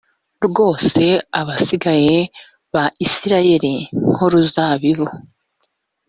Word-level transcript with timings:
rwose 0.45 1.03
abasigaye 1.39 2.17
ba 2.73 2.85
isirayeli 3.05 3.73
nk 4.09 4.17
uruzabibu 4.25 5.07